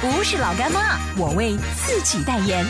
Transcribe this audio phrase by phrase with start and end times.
[0.00, 2.64] 不是老干妈，我为自己代言。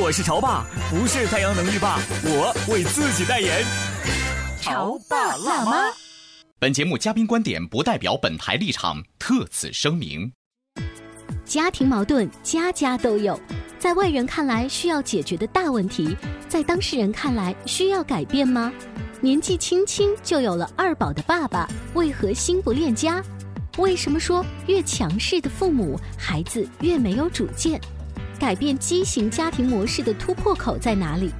[0.00, 3.64] 我是潮爸，不是太阳能浴霸，我为自己代言。
[4.60, 5.92] 潮爸辣妈。
[6.60, 10.30] 本节目嘉宾观点不代表本台立场，特此声明。
[11.44, 13.38] 家庭矛盾家家都有，
[13.80, 16.16] 在外人看来需要解决的大问题，
[16.48, 18.72] 在当事人看来需要改变吗？
[19.20, 23.20] 年纪轻轻就有了二宝的爸爸，为何心不恋家？
[23.78, 27.80] 为什么说越强势的父母，孩子越没有主见？
[28.38, 31.30] 改变畸形家庭模式的突破口在哪里？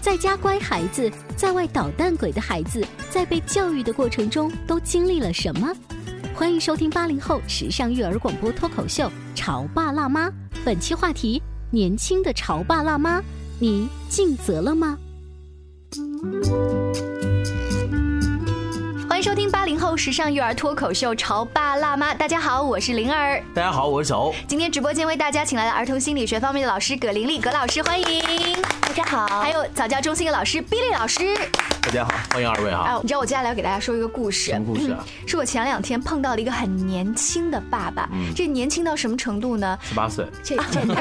[0.00, 5.72] 在家乖孩子，在外捣蛋鬼的孩子，在被教育的过程中都经历了什么？
[6.34, 10.28] 欢迎收听八零后时尚育儿广播脱口秀《潮爸辣妈》，
[10.64, 13.22] 本期话题：年轻的潮爸辣妈，
[13.58, 14.98] 你尽责了吗？
[19.26, 23.42] 收听八零后时尚育儿脱口秀《潮爸辣妈》，大家好，我是灵儿。
[23.52, 24.32] 大家好，我是小欧。
[24.46, 28.56] 今天直播间为大家请来了儿童心理学方面的老师葛玲丽，葛老师欢迎。
[28.80, 29.26] 大家好。
[29.40, 31.36] 还有早教中心的老师 Billy 老师。
[31.86, 32.82] 大家好，欢迎二位哈。
[32.82, 34.50] 哎，你知道我接下来要给大家说一个故事。
[34.50, 35.04] 什么故事啊？
[35.24, 38.08] 是我前两天碰到了一个很年轻的爸爸。
[38.12, 38.34] 嗯。
[38.34, 39.78] 这年轻到什么程度呢？
[39.82, 40.26] 十八岁。
[40.42, 41.00] 这这太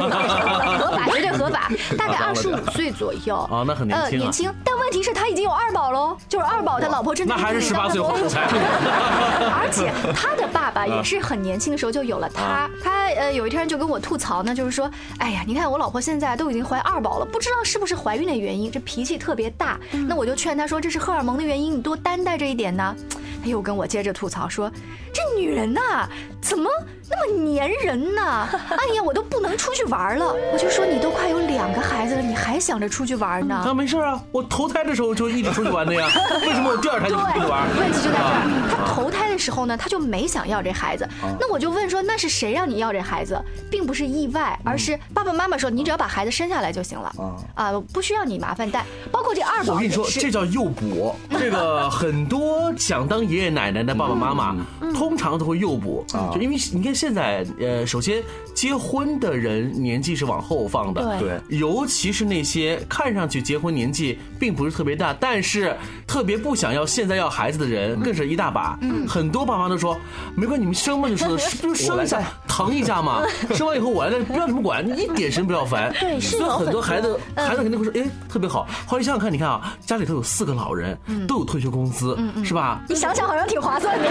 [0.77, 1.71] 合法，绝对合法。
[1.97, 3.35] 大概二十五岁左右。
[3.51, 4.03] 啊，那很年轻。
[4.03, 4.53] 呃，年轻。
[4.63, 7.33] 但问题是，他已经有二宝喽，就是二宝他老婆真的。
[7.35, 7.99] 那还是十八岁。
[8.05, 12.69] 而且他的爸爸也是很年轻的时候就有了他。
[12.83, 19.79] 他呃有一天就跟我吐槽呢，就是说，哎呀，你看我老婆现在都已经怀二宝了，不知道是不是怀孕的原因，这脾气特别大。
[20.07, 22.95] 那我就劝他说，这是荷尔蒙的原因，你多担待着一点呢。
[23.41, 24.71] 他又跟我接着吐槽说，
[25.15, 26.05] 这女人呐，
[26.41, 26.69] 怎么？
[27.07, 28.21] 那么粘人呢？
[28.51, 30.35] 哎呀，我都不能出去玩了。
[30.51, 33.61] 我就说你都快有两个孩子了，你还想着出去玩呢？
[33.63, 36.09] 那没事啊，我投胎的时候就一直出去玩的呀。
[36.41, 37.63] 为什么我第二胎就出去玩？
[37.77, 41.07] 问题就在这儿，他投胎的时候呢，他就没想要这孩子。
[41.39, 43.39] 那我就问说，那是谁让你要这孩子？
[43.69, 47.13] 并不是意外，而是爸爸妈妈说，你只要把孩子生下来就行了。
[47.53, 48.83] 啊，不需要你麻烦带。
[49.11, 51.15] 包括这二宝，我跟你说，这叫诱捕。
[51.37, 54.55] 这个很多想当爷爷奶奶的爸爸妈妈，
[54.95, 56.95] 通常都会诱捕，就因为你看。
[56.95, 58.23] 现在，呃，首先
[58.53, 65.75] 结婚的人年纪是往后放的，对，尤其是那些看上去结婚年纪并不是特别大，但是
[66.07, 68.79] 特别不想要现在要孩子的人，更是一大把。
[68.81, 69.97] 嗯，很多爸妈都说，
[70.37, 73.21] 没关系，你们生吧就是生一下疼一下嘛，
[73.53, 75.93] 生完以后我来了，不要你们管，你一点神不要烦。
[75.99, 76.81] 对，所以很多。
[76.81, 78.65] 孩子，孩子肯定会说，哎，特别好。
[78.85, 82.81] 后来想想看，你看啊，家里头有四个老人，都有退休工资，是吧？
[82.87, 84.05] 你想想好像挺划算的，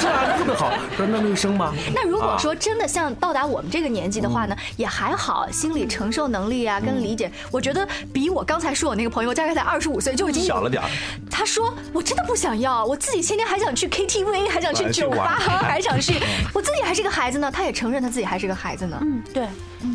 [0.00, 0.72] 是 啊， 特别好。
[0.96, 1.72] 说那那就生吗。
[1.94, 2.08] 那。
[2.08, 10.82] 如果说真的像到达我们这个年纪的话呢，也还好，心理承受能力啊，跟理解，我觉得比我刚才说我那个朋友大概才二十五岁就已经小了点
[11.30, 16.14] 他说我真的不想要，我自己天天还想去 KTV， 还想去酒吧，还想去，
[16.54, 17.50] 我自己还是个孩子呢。
[17.52, 18.98] 他也承认他自己还是个孩子呢。
[19.02, 19.46] 嗯，对，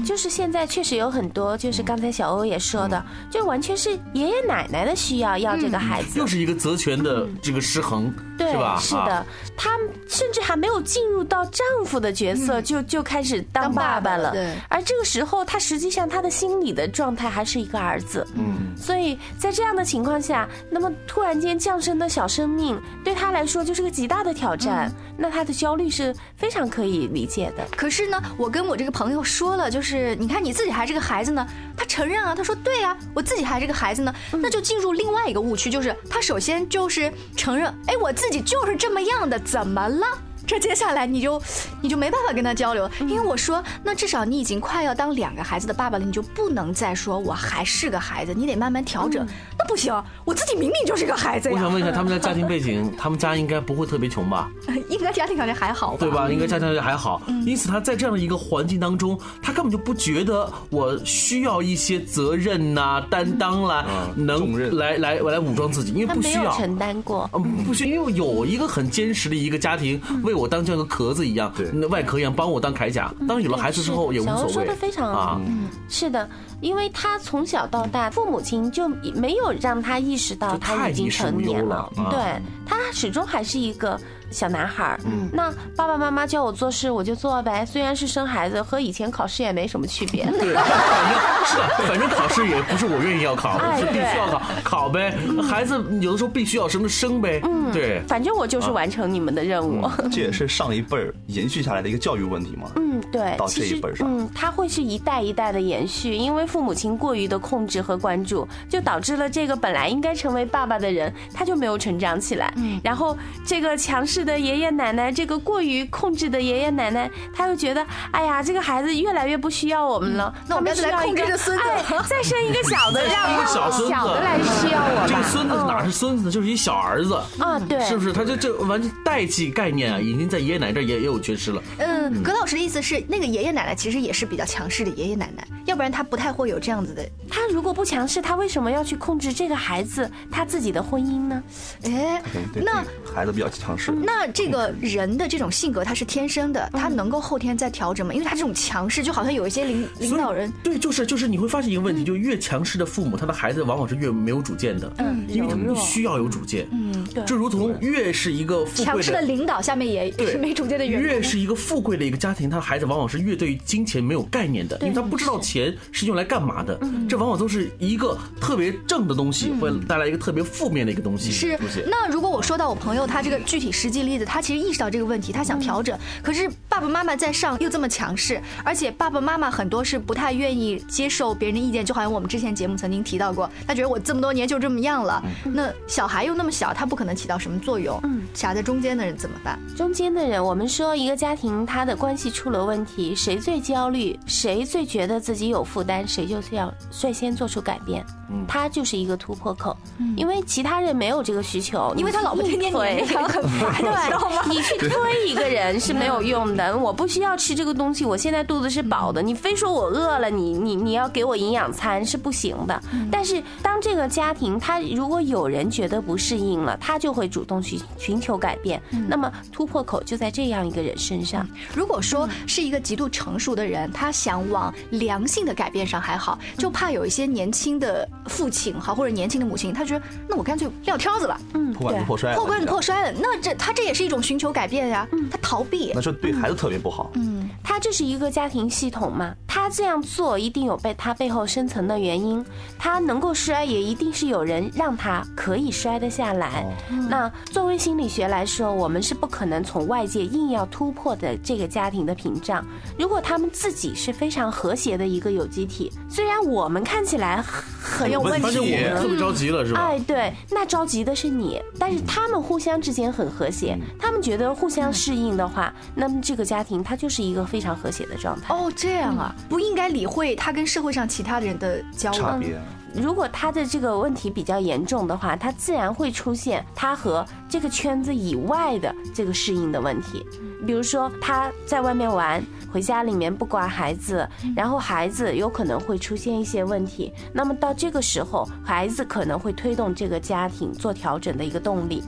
[0.05, 8.79] 就是现在确实有很多，就是刚才小欧也说的，就完全是爷爷奶奶的需要要这个孩子，又是一个责权的这个失衡，是吧？
[8.79, 9.25] 是的，
[9.57, 9.71] 她
[10.07, 12.03] 甚至还没有进入到丈夫。
[12.03, 14.53] 的角色就就开始当爸爸了，对。
[14.67, 18.75] 而这个时候，她实际上她的心理的状态还是一个儿子，嗯。
[18.75, 27.65] 所以在这样的情况下，那么突然间降生的小生命对她来说就是个极大的挑战，那她的焦虑是非常可以理解的。
[27.77, 31.47] 可是呢，我跟我这个朋友说了，就是你看你自己还是个孩子呢，
[31.77, 40.07] 他承认啊，他说对啊，我自己还是个孩子呢，那就进入另外一个误区，就是他首先就是承认，哎，我自自己就是这么样的，怎么了？
[40.45, 41.41] 这接下来你就
[41.81, 49.25] 你就没办法跟他交流，因为我说，那至少你已经快要当两个孩子的爸爸了，你就不能再说我还是个孩子，你得慢慢调整。
[49.57, 49.93] 那不行，
[50.25, 51.55] 我自己明明就是个孩子呀。
[51.55, 54.49] 我想问一下，他们的家庭背景，他们家应该不会特别穷吧？
[54.89, 55.97] 应该家庭条件还好吧？
[55.99, 56.29] 对吧？
[56.29, 63.85] 应该家庭条件还好，因此他在这样的一个环境当中，他根本就不觉得我需要一些责任呐、担当啦，
[64.15, 66.45] 能来来来武装自己，因为他没不需要。
[66.45, 67.29] 有承担过。
[67.33, 73.13] 嗯，不需要，因为有一个很坚实的一个家庭为我当这个壳子一样，对那外壳一样帮我当铠甲。
[73.27, 75.41] 当有了孩子之后也无小欧所谓说的非常啊。
[75.45, 76.29] 嗯，是的，
[76.61, 82.19] 因为他从小到大，父母亲就没有让他意识到他已经成年忧了啊对
[82.65, 83.99] 他始终还是一个
[84.33, 84.99] 小男孩儿。
[85.05, 90.25] 嗯，那爸爸妈妈叫我做事我就做呗，虽然是生孩子，和以前考试也没什么区别。
[90.25, 90.67] 对，反
[91.09, 95.15] 正是的，反正考试也不是我愿意要考，哎是必须要考，考呗。
[95.47, 97.39] 孩子有的时候必须要生，就生呗。
[97.43, 98.01] 嗯，对。
[98.07, 99.87] 反正我就是完成你们的任务。
[100.11, 102.71] 这也是上一辈儿延续下来的一个教育问题嘛。
[102.77, 112.51] 嗯，对，到这一辈儿上嗯，它会是一代一代的延续，因为父母亲过于的控制和关注，就导致了这个本来应该成为爸爸的人，他就没有成长起来。
[112.57, 125.05] 嗯，然后这个强势的爷爷奶奶，这个过于控制的爷爷奶奶，他又觉得，哎呀，这个孩子越来越不需要我们了，那我们要来控制需要一个这孙子哎，再生一个小的， 让一个小孙子小的来需要我吧。
[125.07, 126.31] 这个孙子嗯哪是孙子呢？
[126.31, 127.59] 就是一小儿子，啊？
[127.67, 128.13] 对，是不是？
[128.13, 131.61] 他这这完全代际概念啊，已经在爷爷奶奶这儿也也有缺失了。
[131.77, 137.03] 嗯，葛老师的意思是，那个爷爷奶奶其实也是比较强势的爷爷奶奶，要不然他不太会有这样子的。
[137.27, 141.43] 他如果不强势，他为什么要去控制这个孩子他自己的婚姻呢？
[141.85, 143.91] 哎对对，那孩子比较强势。
[143.91, 148.13] 那这个人的这种性格他是天生的，他能够后天再调整吗？
[148.13, 156.67] 因为他这种强势，就好像有一些领领导人，对，就是就是你会发现一个问题，就越强势的父母，他的孩子往往是越没有主见的，嗯因为他们需要有主见。
[156.71, 157.25] 嗯，对。
[157.25, 161.09] 就如同越是一个富贵强势的领导下面也也是没主见的员工。
[161.09, 166.77] 越是一个富贵的一个家庭，他的孩子往往是越对于金钱没有概念的，因为他不知道钱是用来干嘛的。
[166.81, 188.21] 嗯这往往都是一个特别正的东西，会带来一个特别负面的一个东西是。，那如果我说到我朋友他这个具体实际例子，他其实意识到这个问题，他想调整，可是爸爸妈妈在上又这么强势，而且爸爸妈妈很多是不太愿意接受别人的意见，就好像我们之前节目曾经提到过，他觉得我这么多年就这么样了，那小孩又那么小，他不可能起到什么作用，嗯。
[188.33, 189.59] 夹在中间的人怎么办？
[189.75, 198.05] 中间的人，我们说一个家庭他的关系出了问题，谁最焦虑，谁最觉得自己有负担，谁就是要率先做出改变。
[198.29, 199.77] 嗯他就是一个突破口，
[200.17, 204.49] 因为其他人没有这个需求，因为他老婆天天很烦， 知道吗对，？
[204.49, 206.75] 你去推一个人是没有用的。
[206.75, 209.21] 我不需要吃这个东西，我现在肚子是饱的。
[209.21, 212.81] 你非说我饿了，你你你要给我营养餐是不行的。
[213.11, 218.81] 但是当这个家庭他如果有人觉得不适应了，他就会主动去寻求改变。
[219.07, 221.47] 那么突破口就在这样一个人身上。
[221.75, 236.01] 如果说是一个极度成熟的人，他想往良性的改变上还好，就怕有一些年轻的父亲哈，或者年轻的母亲，他觉得那我干脆撂挑子吧，嗯，破罐子破摔，破罐子破摔，了，那这他这也是一种寻求改变呀，他逃避那。
[236.03, 237.09] 就对孩子特别不好。
[237.15, 237.32] 嗯，
[237.63, 242.45] 他这是一个家庭系统嘛，他这样做一定有被他背后深层的原因，
[242.77, 246.65] 他能够摔，也一定是有人让他可以摔得下来。
[247.09, 252.65] 那作为心理学来说，我们是不可能从外界硬要突破的这个家庭的屏障。
[252.99, 257.63] 如果他们自己是非常和谐的一个有机体，虽然我们看起来很
[258.03, 259.79] 很有问发现我题，们特别着急了，是吧？
[259.79, 268.51] 哎，对，那着急的是你，但是他们互相之间很和谐，他们觉得互相适应的话，那么这个家庭它就是一个非常和谐的状态。
[268.51, 272.19] 哦，这样啊，不应该理会他跟社会上其他人的交往。
[272.19, 272.59] 差别，
[272.95, 280.25] 如果他的这个问题比较严重的话，他自然会出现他和这个圈子以外的这个适应的问题。
[280.65, 287.13] 比如说他在外面玩，回家里面不管孩子，然后孩子有可能会出现一些问题。
[287.31, 292.01] 那么到这个时候，孩子可能会推动这个家庭做调整的一个动力。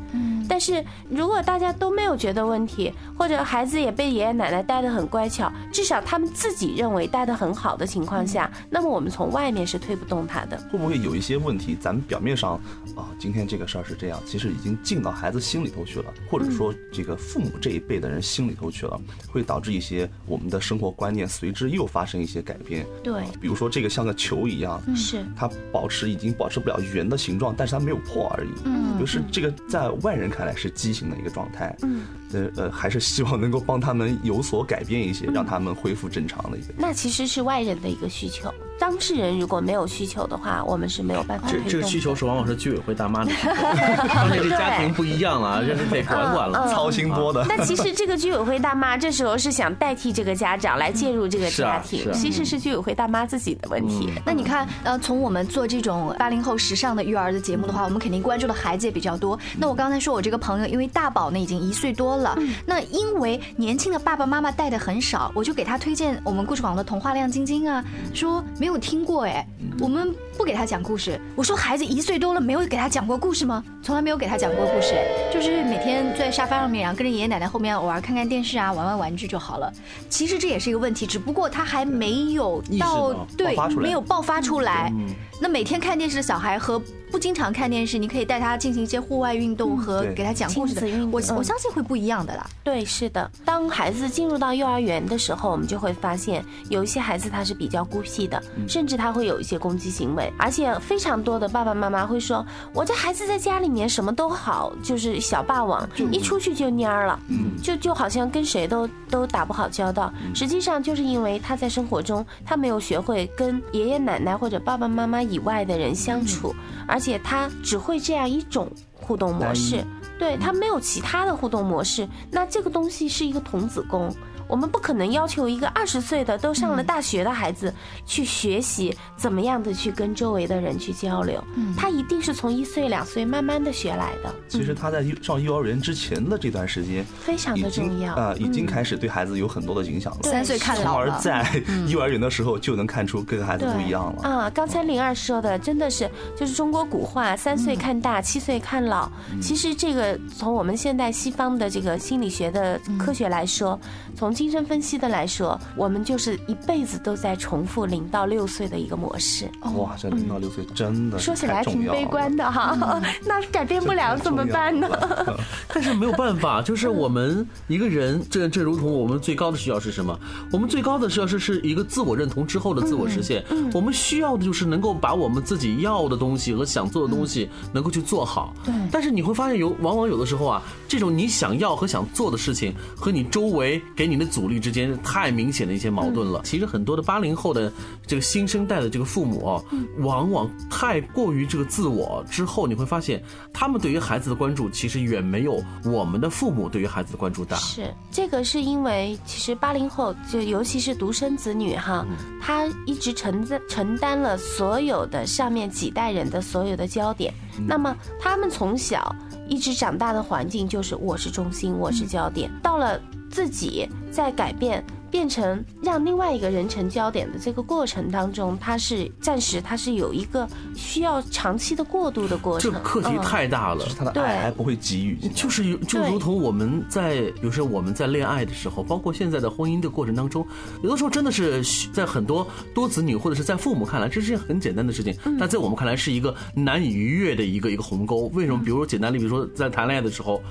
[0.47, 10.57] 但是如果大家都没有觉得问题，或者孩子也被爷爷奶奶带得很乖巧，至少他们自己认为带得很好的情况下，那么我们从外面是推不动他的。
[10.71, 12.53] 会不会有一些问题，咱们表面上
[12.95, 18.99] 啊，今天这个事儿是这样，其实已经进到孩子心里头去了，或者说这个父母这一辈的人心里头去了，
[19.31, 22.85] 会导致一些我们的生活观念随之又发生一些改变。
[23.03, 28.49] 对，比如说这个像个球一样，是它保持已经保持不了圆的形状，但是它没有破而已。
[28.65, 31.73] 嗯，就是这个在外人看来是畸形的一个状态。
[31.81, 36.67] 嗯，呃呃，还是希望能够帮他们有所改变一些，让他们恢复正常的一些。
[36.77, 38.53] 那其实是外人的一个需求。
[38.77, 43.50] 当事人如果没有需求的话，我们是没有办法这这个需求是往往是居委会大妈的需求，
[44.13, 46.67] 当然这家庭不一样了， 这是得管管了。
[46.74, 47.46] 操心多的。
[47.48, 54.10] 那其实这个居委会大妈这时候是想代替这个家长来介入这个家庭，其实是居委会大妈自己的问题。
[54.25, 59.39] 那你看，呃，从我们做这种八零后时尚的育儿的节目的话，我们肯定关注的孩子也比较多。
[59.58, 69.45] 那我刚才说我这个朋友，因为大宝呢已经一岁多了，那因为年轻的爸爸妈妈带的很少，我就给他推荐我们故事网的童话亮晶晶啊，说没有听过哎，
[69.79, 71.19] 我们不给他讲故事。
[71.35, 73.63] 我说孩子一岁多了，没有给他讲过故事吗？
[73.81, 74.95] 从来没有给他讲过故事，
[75.33, 79.71] 就是每天坐在沙发上面，然后跟着爷爷奶奶后面偶尔看看电视啊，玩玩玩具就好了。
[80.09, 84.91] 其实这也是一个问题，只不过他还没有到到对没有爆发出来。
[84.95, 92.49] 嗯那每天看电视的小孩和不经常看电视，你可以带他进行一些户外运动和给他讲故事的我嗯我相信会不一样的啦。
[92.63, 93.29] 对，是的。
[93.43, 107.20] 当孩子进入到幼儿园的时候，我们就会发现有一些孩子他是比较孤僻的，甚至他会有一些攻击行为，而且非常多的爸爸妈妈会说：“我这孩子在家里面什么都好，就是小霸王，一出去就蔫儿了，
[107.62, 110.12] 就就好像跟谁都都打不好交道。
[110.34, 116.55] 实际上就是因为他在生活中他没有学会跟爷爷奶奶或者爸爸妈妈以外的人相处，
[116.88, 119.84] 而且他只会这样一种互动模式。
[120.17, 124.15] 对他没有其他的互动模式，那这个东西是一个童子功。
[124.47, 127.73] 我们不可能要求一个二十岁的都上了大学的孩子
[128.05, 131.43] 去学习怎么样的去跟周围的人去交流，
[131.77, 138.13] 他一定是从一岁两岁慢慢的学来的，其实他在上幼儿园之前的这段时间，非常的重要。
[138.15, 140.19] 啊，已经开始对孩子有很多的影响了。
[140.23, 144.23] 三岁看老了，而在幼儿园的时候就能看出跟孩子不一样了。
[144.23, 144.49] 啊！
[144.51, 149.09] 刚才灵儿说的真的是，就是中国古话“三岁看大，七岁看老”。
[149.41, 153.79] 其实这个从我们现代西方的这个心理学的科学来说，
[154.15, 159.49] 从精神分析的来说，我们就是一辈子都在重复零到六岁的一个模式。
[159.75, 164.89] 哇，这零到六岁真的是说起来挺悲观的哈， 那改变不了怎么办呢？
[165.73, 170.19] 但是没有办法，就是我们一个人，这这如同我们最高的需要是什么？
[170.51, 173.43] 我们最高的需要是是一个自我认同之后的自我实现。
[173.73, 178.53] 我们需要的就是能够把我们自己要的东西和想做的东西能够去做好。
[178.65, 178.73] 对。
[178.91, 186.41] 但是你会发现有，往往有的时候啊，这种你想要和想做的事情和你周围给你的阻力之间太明显的一些矛盾了。
[186.44, 187.72] 其实很多的八零后的
[188.05, 189.63] 这个新生代的这个父母啊，
[190.00, 193.22] 往往太过于这个自我之后，你会发现
[193.53, 197.55] 他们对于孩子的关注其实远没有我们的父母对于孩子的关注大。
[197.58, 202.05] 是这个是因为其实八零后就尤其是独生子女哈，
[202.41, 207.34] 他一直承担承担了所有的上面几代人的所有的焦点，
[207.67, 209.15] 那么他们从小
[209.48, 213.00] 一直长大的环境就是我是中心，我是焦点，到了
[213.35, 214.81] 自己在改变。
[215.11, 222.69] 变成让另外一个人成焦点的这个过程当中，他是暂时他是有一个需要长期的过渡的过程。
[222.69, 223.85] 这个课题嗯太大了。
[223.97, 230.45] 他的爱还不会给予，就是有就如同我们在有时候我们在恋爱的时候，包括现在的婚姻的过程当中，
[230.83, 231.63] 有的时候真的是
[231.93, 238.29] 在很多多子女或者是在父母看来，这是件很简单的事情，但在我们看来是一个难以逾越的一个一个鸿沟。
[238.33, 238.61] 为什么？
[238.65, 240.41] 比如说简单例，比如说在谈恋爱的时候。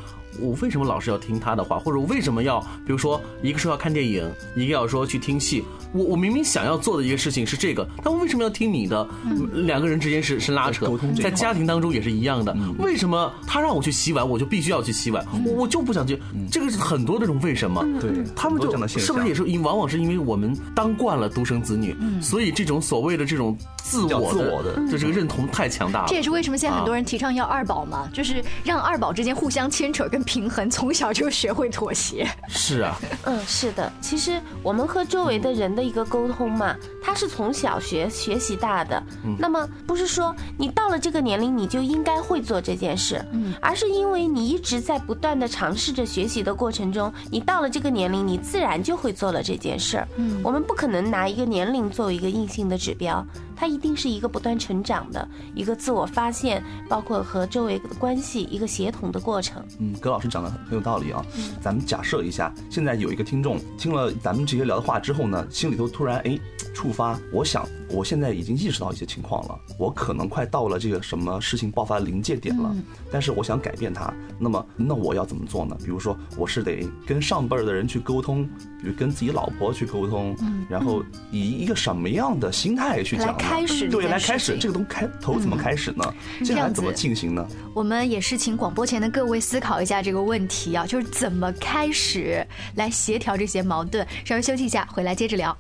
[0.40, 5.62] 我为什么老是要听他的话，或者我为什么要，比如说一个说要看电影，一个要说去听戏，
[5.92, 9.06] 我我明明想要做的一个事情是这个，但我为什么要听你的？
[9.52, 12.56] 两个人之间是是拉扯在家庭当中也是一样的。
[12.78, 15.24] 为什么他让我去洗碗，我就必须要去洗碗？
[15.44, 16.18] 我我就不想去。
[16.50, 17.84] 这个是很多这种为什么？
[18.00, 26.16] 对他们就是不是也是因往往是因为我们当惯了独生子女，所以这种所谓的这种自我自我的就这个认同太强大了这。
[26.16, 32.26] 也是为什么现在很多啊人提倡要二宝嘛，就是让二宝之间互相牵扯跟平衡，从小就学会妥协。
[32.48, 33.92] 是啊，嗯，是的。
[34.00, 39.00] 其实我们和周围的人的一个沟通嘛，他是从小学学习大的。
[39.38, 43.22] 那么不是说你到了这个年龄你就应该会做这件事，
[43.60, 50.40] 而是因为你一直在不断的尝试着学习的过程中，你到了这个年龄，你自然就会做了这件事嗯。
[50.42, 53.24] 我们不可能拿一个年龄作为一个硬性的指标，
[53.54, 59.60] 它一定是一个不断成长的一个自我发现，包括和周围的关系一个协同的过程。
[59.80, 61.26] 嗯，葛老师讲的很有道理啊。
[61.60, 66.38] 咱们假设一下，现在有一个听众听了咱们这些聊的话之后呢，心里头突然哎
[66.72, 72.72] 触发，我想我现在已经意识到一些情况了，我可能快到了这个什么事情爆发的临界点了，
[73.10, 75.76] 但是我想改变它，那么那我要怎么做呢？
[75.80, 78.44] 比如说，我是得跟上辈儿的人去沟通，
[78.80, 80.36] 比如跟自己老婆去沟通，
[80.68, 81.02] 然后
[81.32, 83.32] 以一个什么样的心态去讲呢？
[83.32, 86.14] 来开对，件来开始这个东开头怎么开始呢？
[86.44, 87.46] 接下来怎么进行呢？
[87.74, 94.06] 我们也是请广播前的各位思考一下这个问题啊，就是怎么开始来协调这些矛盾。
[94.24, 95.56] 稍微休息一下，回来接着聊。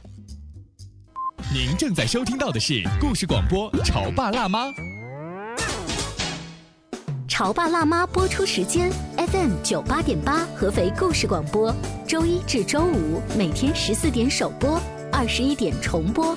[1.52, 4.66] 您正在收听到的是故事广播《潮爸辣妈》。
[7.28, 11.74] 《潮爸辣妈》播出时间：FM 九八点八，合肥故事广播，
[12.06, 14.80] 周一至周五每天十四点首播，
[15.12, 16.36] 二十一点重播。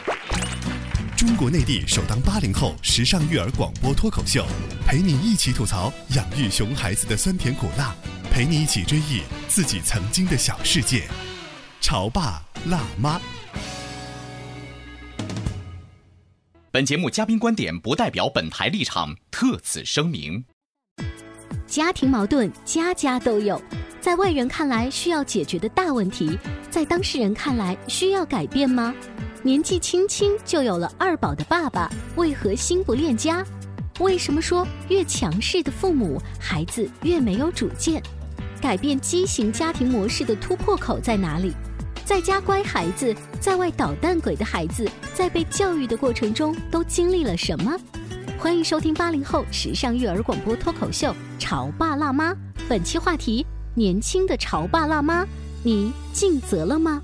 [1.21, 4.43] 中国内地首档八零后时尚育儿广播脱口秀，
[4.87, 7.95] 陪你一起吐槽养育熊孩子的酸甜苦辣，
[8.31, 11.07] 陪你一起追忆自己曾经的小世界。
[11.79, 13.21] 潮爸辣妈。
[16.71, 20.43] 本节目嘉宾观点不代表本台立场，特此声明。
[21.67, 23.61] 家庭矛盾家家都有，
[23.99, 26.35] 在外人看来需要解决的大问题，
[26.71, 28.91] 在当事人看来需要改变吗？
[29.43, 33.43] 年纪轻轻就有了二宝的爸爸，为何心不恋家？
[33.99, 38.01] 为什么说越强势的父母，孩子越没有主见？
[38.61, 41.53] 改变畸形家庭模式的突破口在哪里？
[42.05, 47.75] 在家乖孩子，在外捣蛋鬼的孩子，在被教育的过程中都经历了什么？
[48.37, 52.31] 欢迎收听八零后时尚育儿广播脱口秀《潮爸辣妈》，
[52.69, 53.43] 本期话题：
[53.73, 55.25] 年轻的潮爸辣妈，
[55.63, 57.01] 你尽责了吗？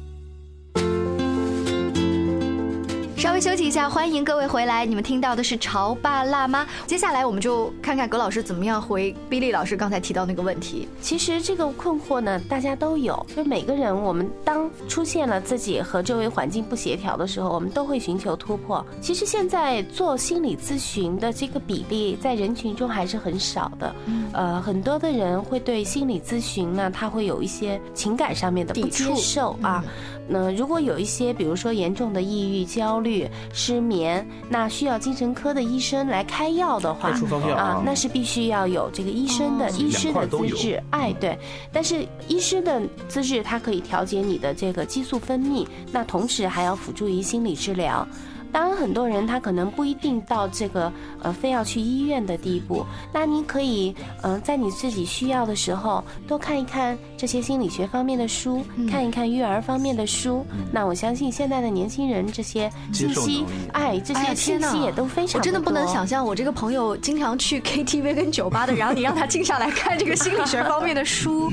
[3.17, 4.86] 稍微休息一下，欢迎各位回来。
[4.86, 10.88] 你们听到的是《潮爸辣妈》，接下来我们就看看葛老师怎么样回 Billy 老师刚才提到那个问题。
[11.01, 13.25] 其实这个困惑呢，大家都有。
[13.36, 18.86] 就每个人，我们当出现了自己和周围环境不协调的时候，我们都会寻求突破。
[19.01, 23.95] 其实现在做心理咨询的这个比例在人群中还是很少的。
[24.31, 29.83] 呃，很多的人会对心理咨询呢，他会有一些情感上面的不接受啊。
[30.29, 33.07] 那如果有一些，比如说严重的抑郁、焦虑、
[33.54, 37.10] 失眠，那需要精神科的医生来开药的话，
[37.56, 40.82] 啊，那是必须要有这个医生的医师的资质。
[40.92, 41.38] 哎，对，
[41.72, 48.08] 但是医师的资质，它可以调节你的这个激素分泌，那同时还要辅助于心理治疗。
[48.51, 52.86] 当然，很多人他可能不一定到这个呃非要去医院的地步。
[53.13, 60.46] 那你可以嗯、呃，在你自己需要的时候，多看一看这些心理学方面的书，嗯、看一看育儿方面的书。
[60.51, 65.39] 嗯、那我相信现在的年轻人这些信息，哎，这些信息也都非常、哎。
[65.39, 71.52] 我真的不能想象，我这个朋友经常去 KTV 跟酒吧的，然后你让他静下来看这个心理学方面的书。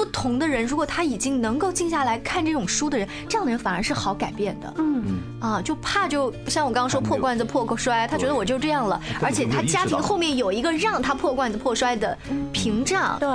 [0.00, 4.72] 不同的人，如果他已经能够静下来看这种书的人，这样的人反而是好改变的。
[4.78, 12.16] 嗯啊，就怕就像我刚刚说破罐子破摔，他觉得我就这样了，而且他家庭后面有一个让他破罐子破摔的
[12.50, 13.18] 屏障。
[13.20, 13.28] 对。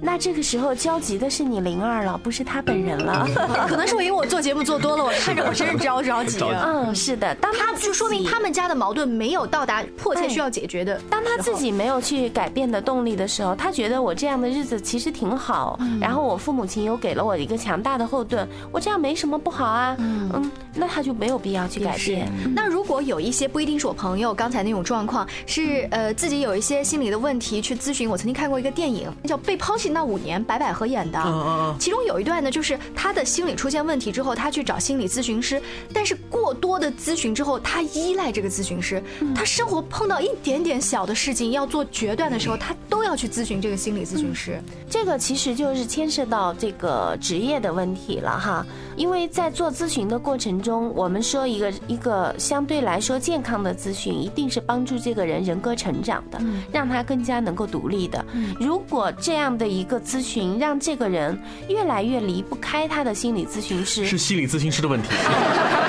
[0.00, 3.26] 那这个时候焦急的是你灵儿了，不是他本人了。
[3.68, 6.38] 可能是我因为我做节目做多了，我看着我真是着着急。
[6.64, 7.34] 嗯，是的。
[7.36, 11.00] 当他就说明他们家的矛盾没有到达迫切需要解决的。
[11.10, 19.96] 当他自己没有去改变的动力的时候，他觉得我这样的日子其实挺好，然后我父母亲又给了我一个强大的后盾，我这样没什么不好啊。
[19.98, 22.30] 嗯，那他就没有必要去改变。
[22.54, 31.76] 那如果有一些不一定是我朋友刚才那种状况，是呃自己有一些心理的问题去咨询，我曾经看过一个电影叫《被抛弃那五年》，白百合演的。
[31.78, 35.60] 其中有一段呢，就是他的心理出现问题之后，他去找心理咨询师，
[35.92, 39.02] 但是过多的咨询之后，他依赖这个咨询师。
[39.34, 44.60] 他生活碰到一点点小的事情要做决断的时候，他都要去咨询这个心理咨询师。
[44.88, 56.40] 这个其实就是牵涉到这个职业的问题了哈，因为在做咨询的过程中，我们说一个一个相对来说健康的咨询，一定是帮助这个人人格成长的，
[56.72, 58.24] 让他更加能够独立的。
[58.58, 61.38] 如果这样的一个咨询让这个人
[61.68, 65.08] 越来越离不开他的心理咨询师，是心理咨询师的问题，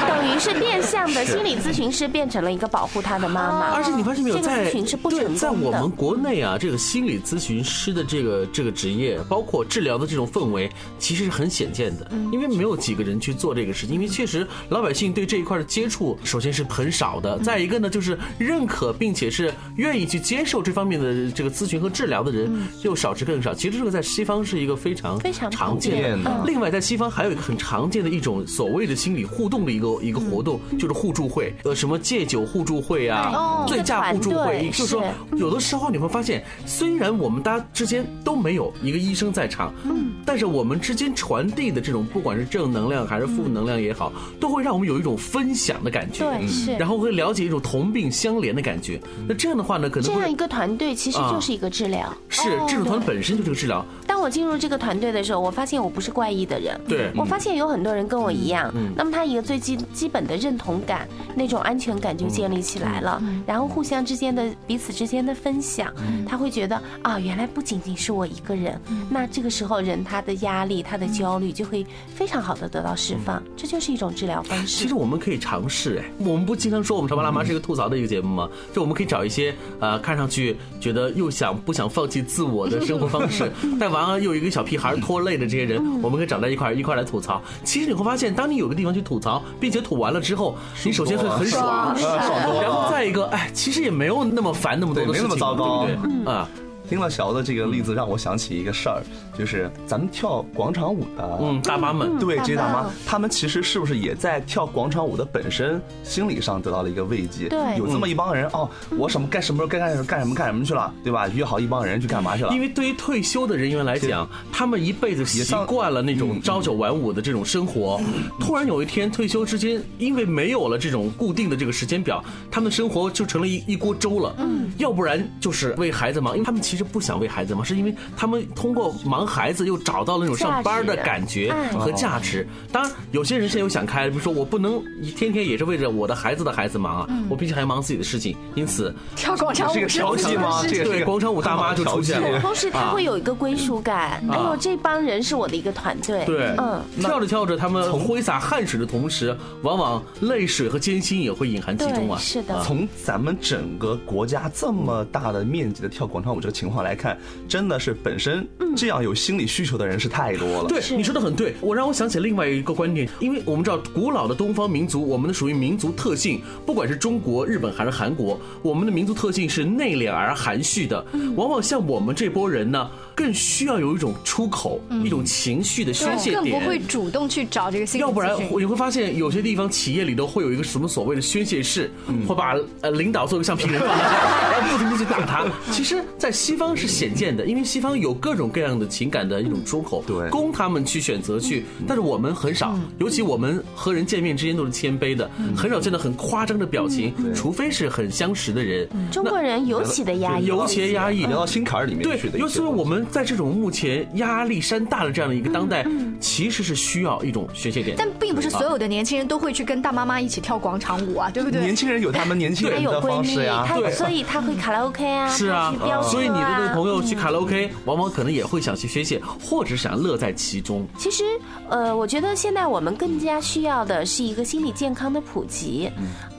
[0.08, 3.72] 等于是变相的心理咨询师变成了一个保护他的妈妈。
[3.72, 5.40] 而且你发现没有，这个咨询是不成功的。
[5.40, 13.96] 在我们国内啊，这个心理咨询师的这个这个职业，包括治疗的这种氛围，其实是很显见的，因为没有几个人去做这个事情。
[13.96, 22.52] 因为确实老百姓对这一块的接触，首先是很少的，再一个呢，就是认可并且是愿意去接受这方面的这个咨询和治疗的人
[22.84, 23.54] 又少之更少。
[23.54, 26.44] 其实这个在西方是一个非常非常常见的。
[26.46, 35.02] 另外，在西方还有一个很常见的一种所谓的心理互动的一个一个活动，就是互助会，呃，什么戒酒互助会啊哦，醉驾互助会，就是说
[35.38, 44.12] 有的时候你会发现，虽然我们大家之间都没有一个医生在场，嗯，但是我们之间传递的这种不管是正能量还是负能量也好，
[44.42, 49.00] 都会让我们有一种分享的感觉，对是然后会了解一种同病相怜的感觉。
[49.26, 52.14] 那这样的话呢，可能会这样一个团队其实啊就是一个治疗。
[52.28, 53.69] 是这种团本身就是个治疗，
[54.06, 56.80] 当我进入这个团队的时候，我发现我不是怪异的人。
[56.88, 57.12] 对。
[57.16, 65.92] 我发现有很多人跟我一样，嗯那么他一个最基基本的认同感、那种安全感就建立起来了，然后互相之间的彼此之间的分享，
[66.28, 68.80] 他会觉得啊，原来不仅仅是我一个人，
[69.10, 74.84] 那这个时候人他的压力、他的焦虑就会非常好的得到释放，这就是一种治疗方式。
[74.84, 75.00] 其实。
[75.00, 78.50] 我们可以尝试哎，我们不经常说我们潮爸辣妈是一个吐槽的一个节目吗？
[78.74, 83.50] 就我们可以找一些呃看上去觉得又想不想放弃自我的生活方式，
[83.80, 87.42] 但完了又有一个小屁孩拖累的这些人，我们可以找在一块儿一块儿来吐槽。
[87.64, 96.32] 其实你会发现，当你有个地方去吐槽，并且吐完了之后，你首先会很爽，爽然后再一个哎，其实也没有那么烦那么多的事情，没那么糟糕对不对？
[96.34, 96.48] 啊，
[96.90, 99.04] 听了小的这个例子，让我想起一个事儿，
[99.38, 107.48] 就是咱们跳广场舞的，嗯，大妈们，对，这些大大妈妈，她们其实是不是也在跳广场舞的本身心理上得到了一个慰藉？
[107.48, 111.28] 对有这么一帮人哦，我什么该什么该干什么干什么干什么去了，对吧？
[111.28, 112.60] 约好一帮人去干嘛去了因？
[112.60, 118.02] 为对于退休的人员来讲，他们一辈子习惯了那种朝九晚五的这种生活，
[118.40, 124.34] 突然有一天退休之间，因为没有了这种固定的这个时间表，他们的生活就成了一一锅粥了。
[124.40, 132.48] 嗯，要不然就是为孩子忙，因为他们其实不想为孩子忙，是因为他们通过忙孩子又找到了那种上班的感觉价值和价值。
[132.72, 140.62] 当然，有些人现在又想开了，比如说我不能一天天也是为着我的孩子的孩子忙啊，我毕竟还要忙自己的事情，因此跳广场舞是个调戏吗？
[140.68, 142.40] 这个对广场舞大妈就出现了。
[142.40, 144.24] 同时，他会有一个归属感。
[144.30, 146.24] 哎呦，这帮人是我的一个团队。
[146.26, 152.18] 对，嗯，跳着跳着，他们挥洒汗水的同时，往往泪水和艰辛也会隐含其中，啊。
[152.20, 152.62] 是的。
[152.64, 160.68] 从咱们整个国家这么大的面积的跳广场舞这个情况来看，真的是本身这样有心理需求的人是太多了。
[160.68, 171.04] 对，你说的很对，我让我想起另外一个观点，因为我们知道古老的东方民族，我们的属于民族特性，不管是中国、日本还是韩国，我们的民族特性是内敛而含蓄的。
[171.36, 176.44] 往往像我们这波人呢，更需要有一种出口，一种情绪的宣泄点。
[176.44, 181.92] 更不会主动去找这个心理要不然你会发现，有些地方企业里头会有一个什么所谓的宣泄室，
[182.28, 185.46] 会把呃领导做个橡皮人放在那儿，然后不停的去打他。
[185.72, 190.30] 其实，在西方是显见的，因为西方有各种各样的情感的一种出口，对。
[190.30, 191.66] 供他们去选择去。
[191.88, 198.88] 但是我们很少，尤其我们和人见面之间都是谦卑的，很少见到很夸张的表情，除非是很相识的人。
[199.10, 207.96] 中国人尤其的压抑，尤其压抑，聊到心坎儿里面对去的，尤其是我们在这种目前压力山大的这样的一个当代，嗯其实是需要一种宣泄点。
[207.98, 211.62] 但并不是所有的年轻人都会去跟大妈妈一起跳广场舞啊，对不对？
[211.62, 220.86] 年轻人有他们年轻人的有闺蜜方式呀，，对所以他会卡拉 OK 啊，是啊，所以你的那个朋友去卡拉 OK，往往可能也会想去宣泄，或者想乐在其中。
[220.98, 221.24] 其实，
[221.70, 225.90] 呃，我觉得现在我们更加需要的是一个心理健康的普及。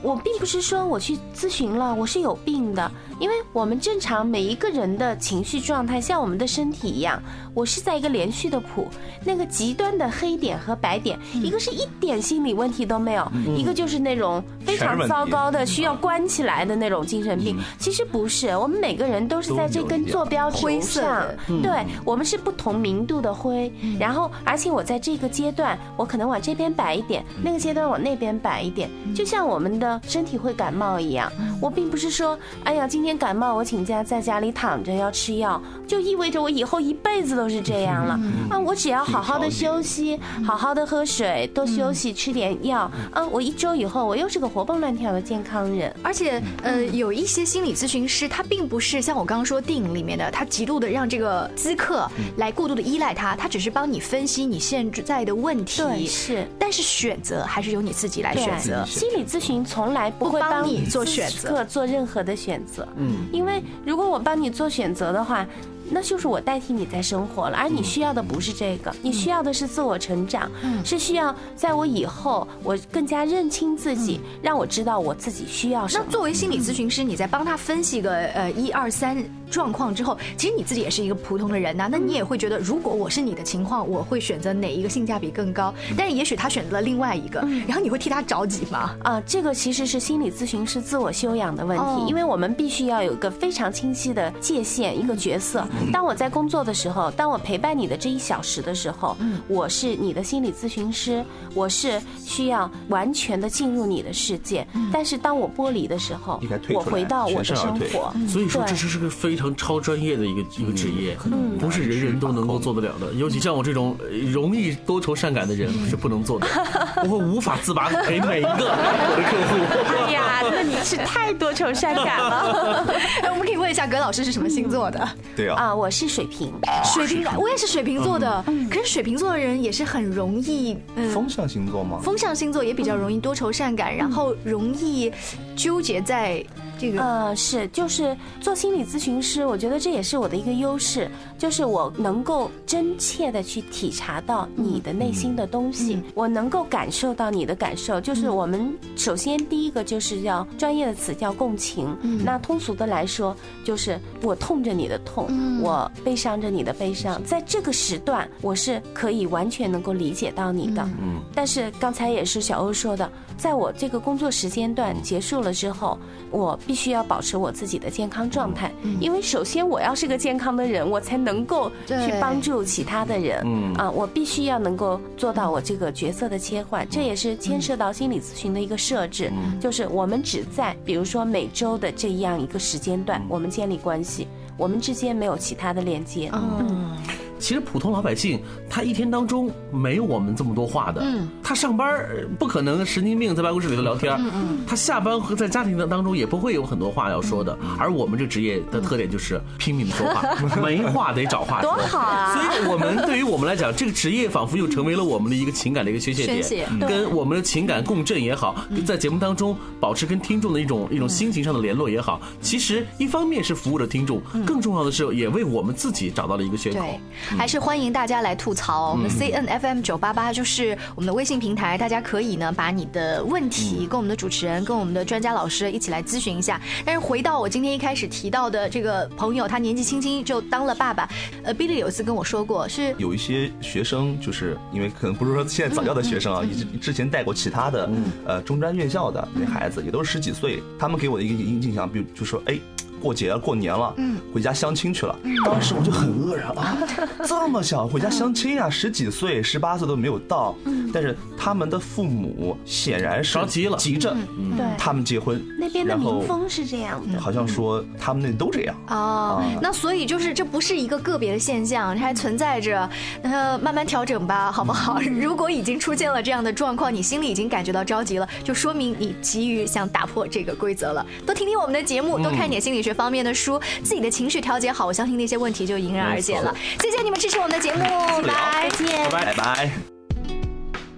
[0.02, 8.88] 我并不是说我去咨询了，我是有病的，因为我们正常每一个人的情绪状态像我们的身体一样，我是在一个连续的谱，
[9.26, 17.58] 那个极端的黑点和白点，一个是一点心理问题都没有，一个就是那种非常糟糕的需要关起来的那种精神病。
[17.78, 31.30] 其实不是，我们每个人都是在这根坐标轴灰色对我们是不同明度的灰，然后而且我在这个阶段，我可能往这边摆一点，那个阶段往那边摆一点，就像我们的身体会感冒一样。
[31.60, 38.18] 我并不是说，哎呀，今天感冒我请假在家里躺着要吃药，就意味着我以后一辈子都是这样了。
[38.48, 45.92] 啊，我只要好好的休息，好好的喝水，多休息，吃点药，啊，我一周以后我又是个活蹦乱跳的健康人。
[46.00, 55.82] 而且，呃，有一些心理咨询师，他并不是像我刚刚说电影里面的，他极度的让这个咨客来过度的依赖他，他只是帮你分析你现在的问题。
[55.82, 56.46] 对，是。
[56.58, 58.84] 但是选择还是由你自己来选择。
[58.86, 62.86] 心理咨询从来不会帮帮你做选择择，做任何的选择。
[62.96, 65.46] 嗯，因为如果我帮你做选择的话，
[65.90, 70.50] 那就是我代替你在生活了，而你需要的不是这个，你需要的是自我成长，
[70.84, 76.04] 是需要在我以后我更加认清自己，让我知道我自己需要什么。
[76.04, 85.74] 那作为心理咨询师，你在帮他分析个呃一二三状况之后，其实你自己也是一个普通的人呐、那你也会觉得，如果我是你的情况，我会选择哪一个性价比更高？
[85.96, 88.94] 但是也许他选择了另外一个，然后你会替他着急吗？
[89.02, 95.66] 啊，这个其实是心理咨询师自我修养的问题，哦因为我们必须要有一个非常清晰的界限，一个角色。
[95.92, 99.16] 当我在工作的时候，当我陪伴你的这一小时的时候，
[99.48, 104.66] 我是你的心理咨询师，我是需要完全的进入你的世界。
[104.92, 106.40] 但是当我剥离的时候
[106.72, 108.12] 我回到我的生活。
[108.28, 111.16] 所以说，对这是是个非常超专业的一个一个职业，
[111.58, 113.12] 不是人人都能够做得了的。
[113.14, 116.46] 尤其像我这种呃容易多愁善感的人是不能做的，
[117.04, 120.06] 我会无法自拔陪每一个我的客户。
[120.06, 122.86] 哎呀，那你是太多愁善感了
[123.22, 125.08] 哎，我们可以问一下葛老师是什么星座的？
[125.36, 125.74] 对啊，啊！
[125.74, 126.52] 我是水瓶，
[126.84, 128.44] 水瓶的，我也是水瓶座的。
[128.68, 132.00] 可是水瓶座的人也是很容易，嗯，风象星座吗？
[132.02, 135.12] 风象星座也比较容易多愁善感，然后容易
[135.56, 136.44] 纠结在
[136.78, 137.00] 这个。
[137.02, 148.00] 呃，是，就是做心理咨询师，我觉得这也是我的一个优势，就是我能够真切的去体察到你的内心的东西，我能够感受到你的感受。
[148.00, 155.28] 就是我们首先第一个就是要专业的词叫共情，那通俗的来说就是我痛着你的痛，
[155.60, 160.82] 我悲伤着你的悲伤，在这个时段我是可以完全能够理解到你的。
[161.00, 165.98] 嗯，但是刚才也是小欧说的，在我这个工作时间段结束了之后，
[166.30, 173.42] 我必须要保持我自己的健康状态，因为首先我要是个健康的人，我才能够去帮助其他的人。
[173.44, 186.30] 嗯啊，我必须要能够做到我这个角色的切换，这也是牵涉到心理咨询的一个设置，就是我们只在比如说每周的这样一个时间段，我们建立关系，我们之间没有其他的链接。
[186.32, 186.96] 嗯，
[187.40, 191.00] 其实普通老百姓，他一天当中没有我们这么多话的。
[191.02, 194.14] 嗯，他上班儿不可能神经病在办公室里头聊天。
[194.18, 197.58] 嗯嗯，他下班和在家庭的当中也不会有很多话要说的。
[197.78, 200.22] 而我们这职业的特点就是拼命的说话，
[200.62, 201.74] 没话得找话说。
[201.74, 202.34] 多好啊。
[202.34, 217.00] 所以我们对于我们来讲，这个职业仿佛又成为了我们的一个情感的一个宣泄点，跟我们的情感共振也好，在节目当中保持跟听众的一种一种心情上的联络也好，其实一方面是服务着听众，更重要的是也为我们自己找到了一个缺口。
[217.30, 218.90] 对，还是欢迎大家来吐槽。
[218.90, 226.60] 我们 C N F M 九八八就是我们的微信平台，大家可以呢把你的问题跟我们的主持人、跟我们的专家老师一起来咨询一下。
[226.84, 231.08] 但是回到我今天一开始提到的这个朋友，他年纪轻轻就当了爸爸。
[231.42, 237.90] 呃，Billy 有一次跟我说过，是有一些学生，就是因为可能不是说现在早教的学生啊，以及之前带过其他的
[238.26, 242.58] 呃中专院校的那孩子，也都是十几岁，他们给我的一个印象，比如就说哎。
[243.00, 245.18] 过节了，过年了，嗯回家相亲去了。
[245.44, 246.76] 当时我就很愕然啊，
[247.26, 250.54] 这么小回家相亲啊，十几岁、十八岁都没有到。
[250.92, 254.12] 但是他们的父母显然是着急了急着
[254.56, 255.40] 对他们结婚。
[255.56, 257.20] 那边的民风是这样的。
[257.20, 258.74] 好像说他们那都这样。
[258.88, 262.90] 哦，那所以就是这不是一个个别的现象，它还存在着，
[263.22, 265.00] 呃，慢慢调整吧，好不好？
[265.20, 271.06] 如果已经出现了这样的状况，你心里已经感觉到着急了，就说明你急于想打破这个规则了。
[271.24, 276.54] 多听听我们的节目，多看点心理学方面的书，自己的情绪调节好，我相信那些问题就迎刃而解了。
[276.80, 277.80] 谢谢你们支持我们的节目，
[278.26, 279.10] 拜再见。
[279.10, 279.70] 拜拜。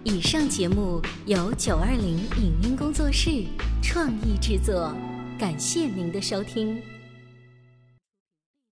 [0.05, 3.31] 以上节目由九二零影音工作室
[3.83, 4.93] 创意制作，
[5.39, 6.83] 感谢您的收听。